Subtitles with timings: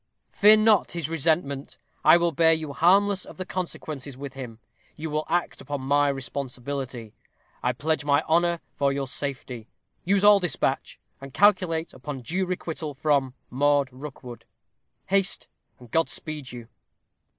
[0.31, 4.57] Fear not his resentment; I will bear you harmless of the consequences with him.
[4.95, 7.13] You will act upon my responsibility.
[7.61, 9.67] I pledge my honor for your safety.
[10.03, 14.45] Use all despatch, and calculate upon due requital from "MAUD ROOKWOOD.
[15.05, 16.67] "Haste, and God speed you!"